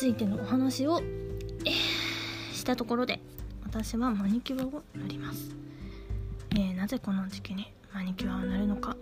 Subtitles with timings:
[0.00, 1.02] ついてのお話を、
[1.66, 3.20] えー、したところで
[3.66, 5.54] 私はマニキュアを塗ります、
[6.52, 8.96] えー、なぜこの時期にマニキュアを塗るのか。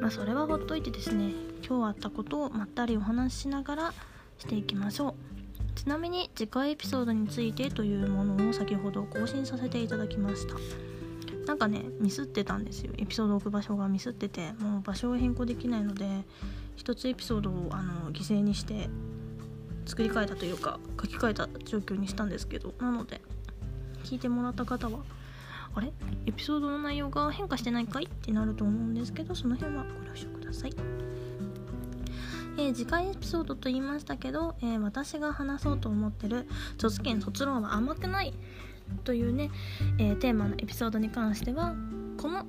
[0.00, 1.32] まあそれはほっといてですね
[1.68, 3.94] 今日あったことをまったりお話ししながら
[4.38, 5.14] していきましょう。
[5.74, 10.54] ちなみに次回エピソードについてというものを先ほど更新させていただきました。
[11.48, 12.92] なんかねミスってたんですよ。
[12.96, 16.06] エピソード置く場所がミスっててもう場所を変更できないので
[16.76, 18.88] 一つエピソードをあの犠牲にして
[19.90, 23.20] 作り変えたというか書き換えた状況にしたんですけどなので
[24.04, 25.00] 聞いてもらった方は
[25.74, 25.92] あれ？
[26.26, 28.04] エピソードの内容が変化してないかい？
[28.04, 30.74] ってなると思うんですけどその辺はご了承ください。
[32.56, 36.46] えー、次回エピソードと言いましたけど、えー、私が話そうと思ってる
[36.78, 38.32] 「卒検卒論は甘くない」
[39.02, 39.50] というね、
[39.98, 41.74] えー、テーマのエピソードに関しては
[42.16, 42.46] この、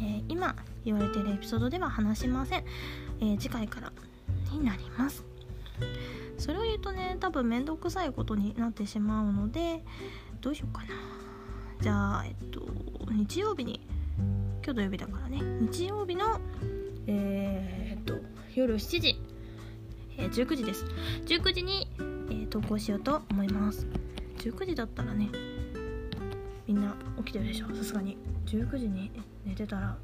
[0.00, 0.54] え今
[0.84, 2.64] 言われているエピソードでは話しません、
[3.20, 3.92] え次回から
[4.52, 5.24] になります。
[6.38, 9.84] それを言うとね多分面倒くさいことになってしまうので
[10.40, 10.88] どうしようかな。
[11.80, 12.66] じゃあえっと
[13.10, 13.80] 日曜日に
[14.64, 15.40] 今日土曜日だからね。
[15.60, 16.40] 日曜日の
[17.06, 18.14] えー、っと
[18.54, 19.20] 夜7時、
[20.16, 20.84] えー、19時です。
[21.26, 23.86] 19時に、えー、投稿しようと思います。
[24.38, 25.28] 19時だったらね
[26.66, 27.74] みんな起きてるでしょ。
[27.74, 28.16] さすがに。
[28.46, 29.10] 19時に
[29.44, 29.98] 寝てたら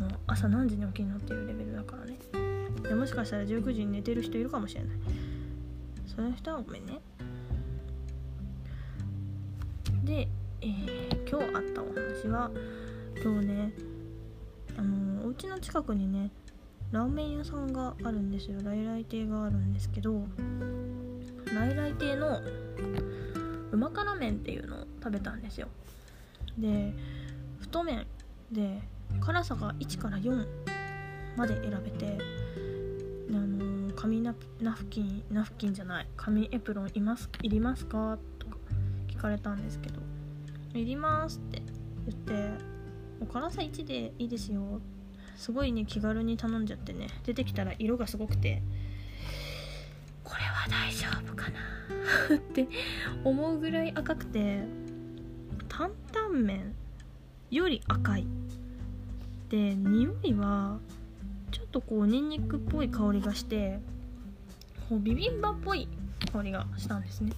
[0.00, 2.18] もう朝何時に起きるのっていうレベルだからね。
[2.82, 4.90] でもしかしたら19時に寝てる人いるかもしれない。
[6.08, 7.00] その人はごめんね。
[10.04, 10.28] で、
[10.62, 12.50] えー、今日あったお話は
[13.22, 13.72] 今日ね
[14.76, 16.30] あのお家の近くにね
[16.90, 18.58] ラーメン屋さんがあるんですよ。
[18.62, 20.26] 来来亭があるんですけど
[21.46, 22.40] 来来亭の
[23.70, 25.68] うま辛麺っていうのを食べたんですよ。
[26.58, 26.94] で
[27.60, 28.06] 太麺
[28.50, 28.80] で
[29.20, 30.46] 辛さが1から4
[31.36, 32.18] まで選べて
[33.30, 33.67] あの
[34.00, 38.56] 紙ナフキンナフキンじゃない紙エプロンいますいりますかとか
[39.08, 40.00] 聞かれたんですけど
[40.72, 41.62] いりますって
[42.06, 42.64] 言って
[43.20, 44.80] お辛さ1でいいですよ。
[45.36, 47.08] すごいね気軽に頼んじゃってね。
[47.24, 48.62] 出てきたら色がすごくて
[50.22, 52.36] これは大丈夫かな？
[52.36, 52.68] って
[53.24, 54.62] 思うぐらい赤くて
[55.68, 56.72] 担々麺
[57.50, 58.28] より赤い。
[59.48, 60.78] で匂いは
[61.70, 63.80] とこうニンニクっぽい香りがして
[64.88, 65.88] こうビビンバっぽい
[66.32, 67.32] 香りがしたんですね。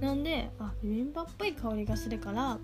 [0.00, 2.58] なんであビビンバっぽい香りがするから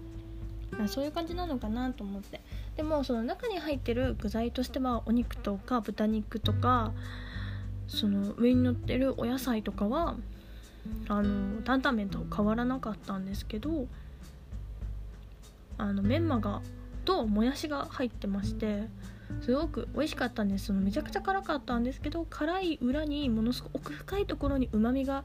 [0.87, 2.41] そういう感じなのかなと思って。
[2.77, 6.93] でもその中に入ってる具材としてはお肉とか豚肉とか
[7.87, 10.17] その上に乗ってるお野菜とかは
[11.09, 13.87] あの担々麺と変わらなかったんですけど
[15.77, 16.62] あのメンマが
[17.05, 18.85] ともやしが入ってまして
[19.41, 20.66] すごく美味しかったんです。
[20.66, 25.25] そのめちゃくちゃ辛かったんですけど辛い裏にものすごく奥深いところにうまみが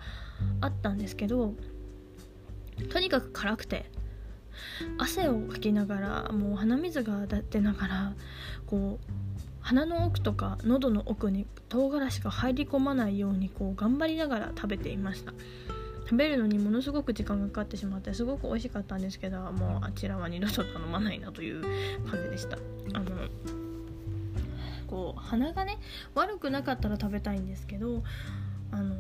[0.62, 1.53] あったんですけど
[2.90, 3.90] とにかく辛くて
[4.97, 8.13] 汗をかきながらもう鼻水が出ながら
[8.66, 9.06] こう
[9.59, 15.34] 鼻の奥とか喉の奥に唐辛子が入り込まないようにこう頑張りながら食べていました。
[16.06, 21.62] 食べるのにものすごく時間がかかってしまってすごく美味しかったんですけどもうあちらは二度と頼まないなという
[22.09, 22.57] 感じでした。
[22.94, 23.67] あの
[24.88, 25.78] こう鼻がね
[26.16, 28.03] 悪くなかったら食べたいんですけど
[28.72, 28.96] あの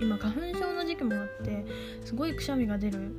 [0.00, 1.64] 今花粉症の時期もあって
[2.04, 3.14] すごいくしゃみが出る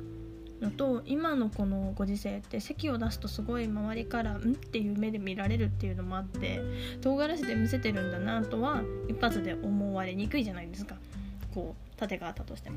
[0.60, 6.60] のと今のこのご時世って咳を出すとすごい周りから「ん?」っていう目で見られるっていうのもあって
[7.00, 10.96] 唐辛子で見せてるんだなとは一発で思われにくいじゃないですか
[11.54, 12.76] こう盾があったとしても。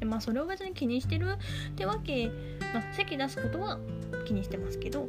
[0.00, 1.36] でまあそれを別に気にしてる
[1.70, 2.28] ってわけ、
[2.74, 3.78] まあ、席出すことは
[4.24, 5.08] 気にしてますけど、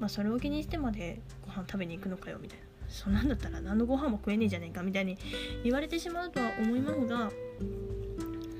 [0.00, 2.64] まあ、それを気にしてまでご飯食べに行くのかよみたいな。
[2.88, 5.16] そんなんだったら何のご飯も食えねえじゃねえかみたいに
[5.62, 7.30] 言われてしまうとは思いますが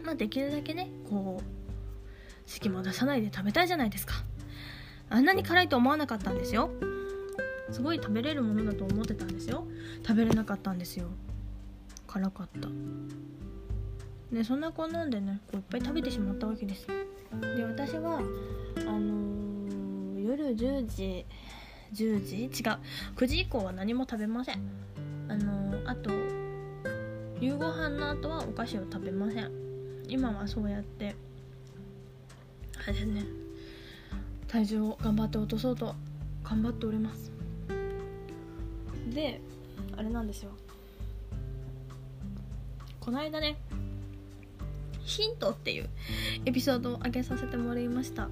[0.04, 4.14] まあできるだけねこう席も出さないで食べたいじゃないですか。
[5.08, 6.70] あんなに辛いと思わなかったんですよ。
[7.72, 9.66] すごい食べれるものだと思ってたんですよ。
[10.06, 11.06] 食べれなかったんですよ。
[12.06, 12.68] 辛かった。
[14.32, 16.86] でそんなこんなんでねこういっぱい食べてしまったわけです。
[16.86, 18.20] で私は
[18.76, 19.39] あの、
[20.30, 21.26] 夜10時
[21.92, 22.44] 10時？
[22.44, 22.50] 違う。
[23.16, 24.62] 9時以降は何も食べません。
[25.28, 26.10] あの、あと
[27.40, 29.50] 夕ご飯の後はお菓子を食べません。
[30.06, 31.16] 今はそうやって
[32.84, 33.24] あれですね。
[34.46, 35.94] 体重を頑張って落とそうと
[36.44, 37.32] 頑張っております。
[39.12, 39.40] で
[39.96, 40.52] あれなんですよ。
[43.00, 43.56] この間ね
[45.00, 45.88] ヒントっていう
[46.44, 48.28] エピソードを上げさせてもらいました。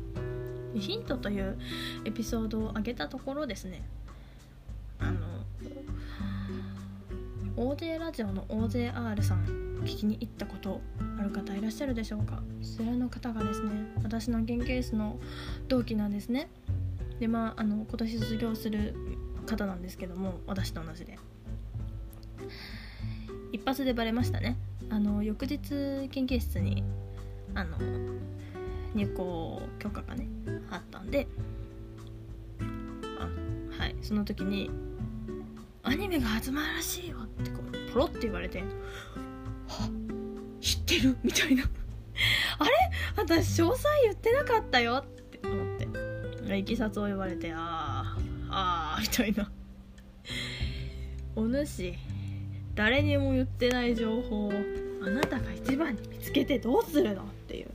[0.75, 1.59] ヒントという
[2.05, 3.83] エピソードを上げたところですね。
[4.99, 5.19] あの
[7.57, 9.45] OJ ラジオの OJR さん
[9.85, 10.81] 聞きに行ったこと
[11.19, 12.43] ある方いらっしゃるでしょうか？
[12.63, 13.71] それの方がですね
[14.03, 15.19] 私の研究室の
[15.69, 16.49] 同期なんですね。
[17.19, 18.95] でまああの今年卒業する
[19.47, 21.19] 方なんですけども私と同じで。
[23.51, 24.57] 一発でバレましたね。
[24.91, 25.59] あの翌日
[26.11, 26.85] 研究室に
[27.55, 27.77] あの
[28.95, 30.29] 入校許可がね
[31.11, 31.27] で
[33.19, 34.71] あはいその時に
[35.83, 38.61] 「アニメが始まるらしいよ」ってこうポロって言われて
[39.69, 39.91] 「は
[40.61, 41.17] 知ってる?
[41.25, 41.65] 」みたいな。
[42.59, 42.71] あれ？
[43.17, 46.59] 私詳細言ってなかったよって思って。
[46.59, 48.17] いきさつを言われてあ
[48.49, 49.51] あああみたいな。
[51.37, 51.95] お主
[52.75, 54.53] 誰にも言ってない情報を
[55.03, 57.23] あなたが一番に見つけてどうするの？
[57.23, 57.69] っていう。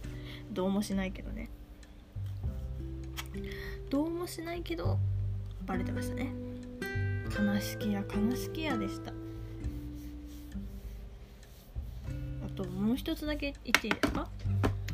[0.51, 1.22] どうもしないけど。
[4.23, 4.97] もしないけど
[5.65, 6.33] バレてましたね。
[7.37, 9.11] 悲しきや悲しきやでした。
[9.11, 9.13] あ
[12.55, 14.29] ともう一つだけ言っていいですか？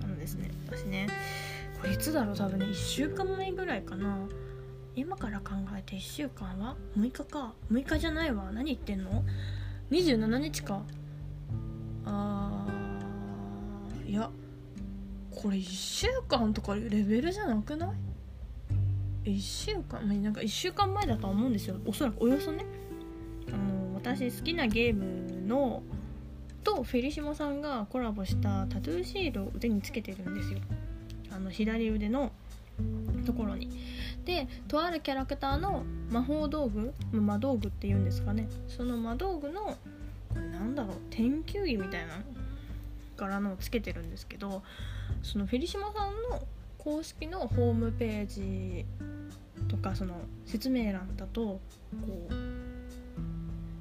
[0.03, 1.05] あのですね私ね
[1.79, 2.35] これいつだろう？
[2.35, 4.17] 多分ね1週間前ぐらいかな。
[4.95, 7.53] 今から考えて1週間は？6日か。
[7.71, 8.49] 6日じゃないわ。
[8.51, 9.23] 何言ってんの
[9.91, 10.81] ？27日か。
[12.05, 14.27] あーいや
[15.29, 17.89] これ1週間とかレベルじゃなくない？
[19.23, 21.77] 1週間まあなんか1週間前だとは思うんですよ。
[21.85, 22.65] おそらくおよそね。
[23.49, 25.83] あの私好きなゲームの
[26.63, 30.59] とフェリシモさんがコラボしたタトゥーシールを腕につけてるんですよ。
[31.31, 32.31] あの左腕の
[33.25, 33.69] ところに。
[34.25, 38.47] でとあるキャラクターの魔法道具魔道具っていうんですかね。
[38.67, 39.77] その魔道具の
[40.29, 42.21] これなんだろう天球儀みたいな
[43.17, 44.63] 柄のをつけてるんですけど
[45.23, 46.45] そのフェリシマさんの
[46.77, 48.85] 公式のホームページ
[49.69, 51.59] とかその説明欄だとこ
[52.29, 52.33] う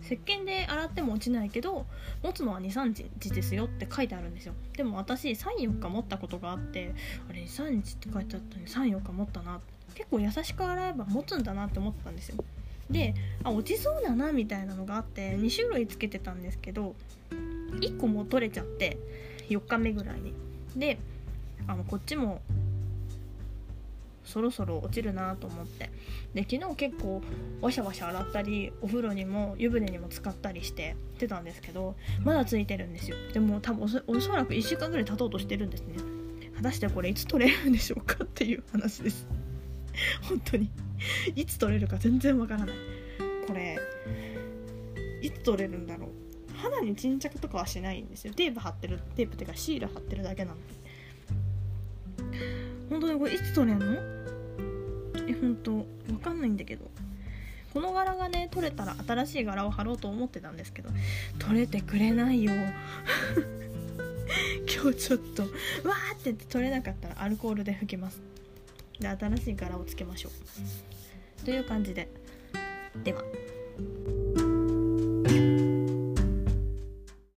[0.04, 1.84] 石鹸で洗っても落ちないけど
[2.22, 4.54] 持つのは23日ですよって書いてあるんですよ。
[4.74, 6.94] でも私34日持ったことがあって
[7.28, 9.60] あれ23日って書いてあったのに34日持ったな。
[9.94, 12.44] 結構優しく洗えば持つんだなって思ったんですよ。
[12.88, 13.14] で
[13.44, 16.94] あ落ちそうだなみたいなのがあって2種類つけてたんですけど
[17.80, 18.96] 1個も取れちゃって
[19.50, 20.32] 4日目ぐらいに。
[20.76, 20.98] で
[21.66, 22.40] あのこっちも
[24.28, 25.90] そろそろ落ちるなと思って。
[26.34, 27.22] で昨日結構
[27.60, 33.16] ワシャワシャ洗ったりお風呂にも湯船にも使ったりしててたんですけどまだついてるんですよ。
[33.32, 35.96] でも多分おそおそらく1週間ぐらい経とうとしてるんですね。
[36.56, 39.26] 果たしてこれいつ取れるんでしょうかっていう話です。
[40.28, 40.70] 本当に。
[41.34, 42.76] いつ取れるか全然わからない。
[43.46, 43.78] これ
[45.22, 46.10] いつ取れるんだろう。
[46.56, 48.34] 肌に沈着とかはしないんですよ。
[48.34, 50.74] テープ貼ってるテープっていうかシール貼ってるだけなんで
[52.90, 54.17] 本当にこれいつ取れんの？
[55.28, 55.84] え本当わ
[56.22, 56.90] かんないんだけど。
[57.72, 60.88] この柄がね取れたら新しい柄を貼ろうと思ってたんですけど
[61.38, 62.52] 取れてくれないよ。
[64.66, 68.20] 今日ちょっとわーって言って取れなかったらアルコールで拭きます。
[68.98, 71.44] で新しい柄をつけましょう。
[71.44, 72.08] という感じで。
[73.04, 73.22] では。